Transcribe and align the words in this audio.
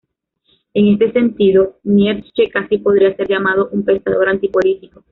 En 0.73 0.87
este 0.87 1.11
sentido, 1.11 1.75
Nietzsche 1.83 2.49
casi 2.49 2.79
podría 2.79 3.15
ser 3.15 3.27
llamado 3.29 3.69
un 3.71 3.85
pensador 3.85 4.29
anti-político. 4.29 5.03